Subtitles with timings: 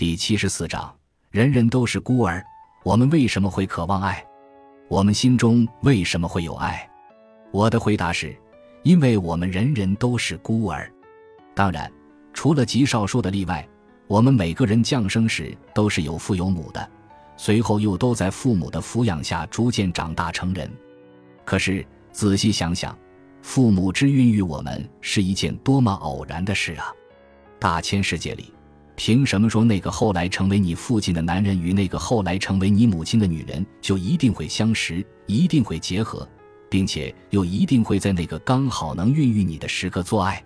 [0.00, 0.90] 第七十四章，
[1.30, 2.42] 人人都是孤儿。
[2.84, 4.24] 我们为什么会渴望爱？
[4.88, 6.88] 我们心中为什么会有爱？
[7.52, 8.34] 我的回答是：
[8.82, 10.90] 因为我们人人都是孤儿。
[11.54, 11.92] 当然，
[12.32, 13.68] 除了极少数的例外，
[14.06, 16.90] 我们每个人降生时都是有父有母的，
[17.36, 20.72] 随后又都在父母的抚养下逐渐长大成人。
[21.44, 22.98] 可是仔细想想，
[23.42, 26.86] 父母之孕育我们是一件多么偶然的事啊！
[27.58, 28.54] 大千世界里，
[29.02, 36.28] 凭什么说那个后来成为你父亲的男人与那个后来成为你母亲的女人就一定会相识，一定会结合，
[36.68, 40.44] 并且又一定会在那个刚好能孕育你的时刻做爱？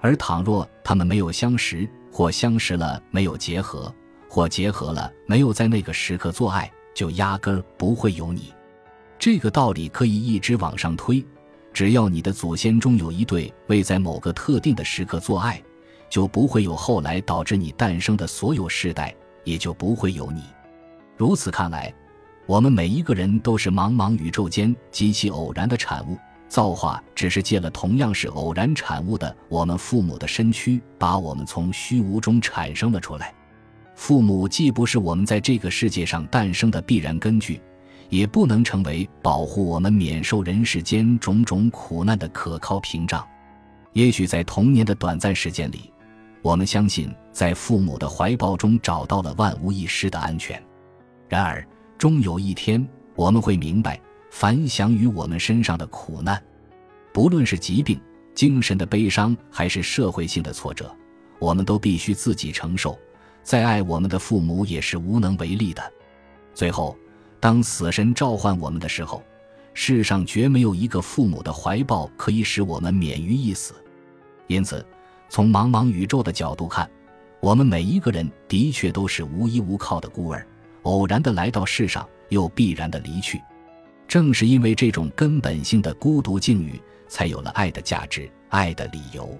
[0.00, 3.92] 而倘若他们没有相识，或相识了没有结合，
[4.28, 8.54] 或结合了没有在那个时刻做爱，就压根儿不会有你。
[9.18, 11.26] 这个道理可以一直往上推，
[11.72, 15.60] 只要你的祖先中有一对未在某个特定的时刻做爱，
[16.10, 19.14] 就不会有后来导致你诞生的所有世代，
[19.44, 20.42] 也就不会有你。
[21.16, 21.90] 如此看来，
[22.44, 33.32] 我们每一个人都是茫茫宇宙间极其偶然的产物，造化只是借了同样是偶然产物的我们父母的身躯，把我们从虚无中产生了出来。
[33.94, 37.62] 父母既不是我们在这个世界上诞生的必然根据。
[38.08, 43.24] 也不能成为保护我们免受人世间种种苦难的可靠屏障。
[43.92, 45.92] 也许在童年的短暂时间里，
[46.42, 50.62] 我们相信在父母的怀抱中找到了万无一失的安全。
[51.28, 51.66] 然而，
[51.98, 56.42] 终有一天，我们会明白，凡降于我们身上的苦难，
[57.12, 58.00] 不论是疾病、
[58.34, 60.94] 精神的悲伤，还是社会性的挫折，
[61.38, 62.98] 我们都必须自己承受。
[63.42, 65.82] 再爱我们的父母，也是无能为力的。
[66.54, 66.96] 最后。
[67.42, 69.22] 当死神召唤我们的时候，
[69.72, 73.72] 世上绝没有一个父母的怀抱可以使我们免于一死。
[74.46, 74.84] 因此，
[75.30, 76.90] 从茫茫宇宙的角度看，
[77.38, 80.44] 我们每一个人的确都是无依无靠的孤儿，
[80.82, 83.40] 偶然的来到世上，又必然的离去。
[84.08, 89.38] 正是因为这种根本性的孤独境遇，才有了爱的价值、爱的理由。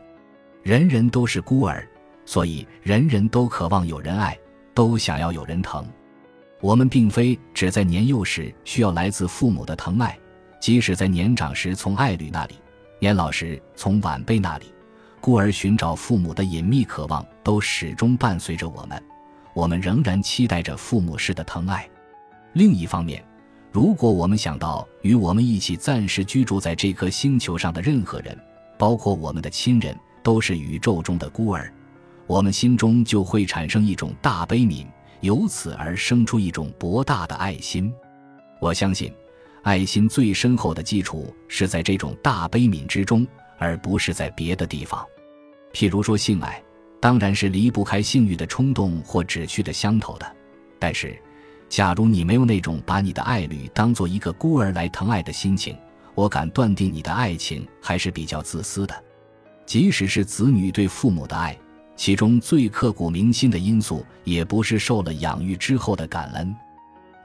[0.62, 1.84] 人人都是孤儿，
[2.24, 4.38] 所以人人都渴望有人爱，
[4.72, 5.84] 都想要有人疼。
[6.60, 10.16] 我们并非只在年幼时需要来自父母的疼爱，
[10.60, 12.54] 即使在年长时从爱侣那里，
[13.00, 14.66] 年老时从晚辈那里，
[15.20, 19.02] 故而寻找父母的隐秘渴望都始终伴随着我们。
[19.52, 21.88] 我们仍然期待着父母式的疼爱。
[22.54, 23.22] 另一方面，
[23.70, 28.36] 如果我们想到与我们一起暂时居住在这颗星球上的任何人，
[28.78, 31.72] 包括我们的亲人，都是宇宙中的孤儿，
[32.26, 34.86] 我们心中就会产生一种大悲悯。
[35.20, 37.92] 由此而生出一种博大的爱心，
[38.58, 39.12] 我相信，
[39.62, 43.26] 爱心最深厚的基础是在这种大悲悯之中，
[43.60, 45.06] 而不是在别的地方。
[45.72, 46.60] 譬如说性爱，
[46.98, 50.26] 当然是离不开性欲的冲动或只趣的相投的。
[50.78, 51.16] 但是，
[51.68, 55.76] 假如你没有那种把你的爱侣当做一个孤儿来疼爱的心情，
[56.14, 59.04] 我敢断定你的爱情还是比较自私的。
[59.66, 61.56] 即使是子女对父母的爱。
[61.96, 66.56] 其中最刻骨铭心的因素，也不是受了养育之后的感恩，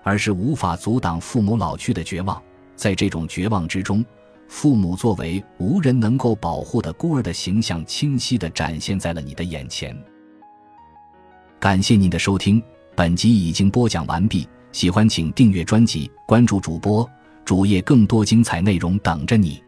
[0.03, 2.44] 而是无法阻挡父母老去的绝望。
[2.75, 4.03] 在这种绝望之中，
[4.47, 9.95] 父母作为无人能够保护的孤儿的形象，清晰地展现在了你的眼前。
[11.59, 12.61] 感谢您的收听，
[12.95, 14.47] 本集已经播讲完毕。
[14.72, 17.09] 喜欢请订阅专辑，关注主播
[17.44, 19.63] 主页，更多精彩内容等着你。